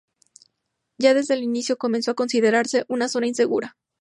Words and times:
Ya 0.97 1.13
desde 1.13 1.35
el 1.35 1.43
inicio, 1.43 1.77
comenzó 1.77 2.09
a 2.09 2.13
considerarse 2.15 2.85
una 2.87 3.07
zona 3.07 3.27
insegura. 3.27 3.77